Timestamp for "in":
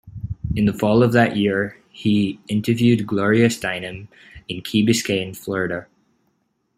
0.55-0.65, 4.47-4.61